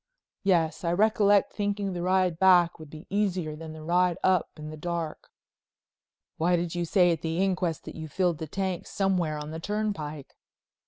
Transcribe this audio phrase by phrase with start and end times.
[0.41, 0.83] "Yes.
[0.83, 4.75] I recollect thinking the ride back would be easier than the ride up in the
[4.75, 5.29] dark."
[6.37, 9.59] "Why did you say at the inquest that you filled the tank somewhere on the
[9.59, 10.33] turnpike?"